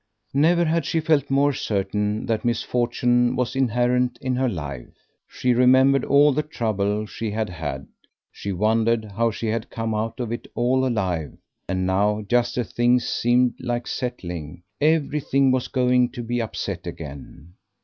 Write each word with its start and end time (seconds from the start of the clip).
Never 0.33 0.65
had 0.65 0.83
she 0.87 0.99
felt 0.99 1.29
more 1.29 1.53
certain 1.53 2.25
that 2.25 2.43
misfortune 2.43 3.35
was 3.35 3.55
inherent 3.55 4.17
in 4.19 4.35
her 4.35 4.49
life. 4.49 4.95
She 5.27 5.53
remembered 5.53 6.03
all 6.03 6.33
the 6.33 6.41
trouble 6.41 7.05
she 7.05 7.29
had 7.29 7.49
had, 7.49 7.85
she 8.31 8.51
wondered 8.51 9.05
how 9.05 9.29
she 9.29 9.45
had 9.49 9.69
come 9.69 9.93
out 9.93 10.19
of 10.19 10.31
it 10.31 10.47
all 10.55 10.87
alive; 10.87 11.37
and 11.69 11.85
now, 11.85 12.23
just 12.23 12.57
as 12.57 12.71
things 12.73 13.07
seemed 13.07 13.53
like 13.59 13.85
settling, 13.85 14.63
everything 14.81 15.51
was 15.51 15.67
going 15.67 16.09
to 16.13 16.23
be 16.23 16.41
upset 16.41 16.87
again. 16.87 17.53